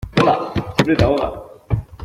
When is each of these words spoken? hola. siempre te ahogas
hola. 0.17 0.51
siempre 0.77 0.95
te 0.95 1.03
ahogas 1.03 1.33